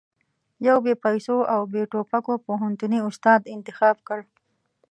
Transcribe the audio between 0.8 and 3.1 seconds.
بې پيسو او بې ټوپکو پوهنتوني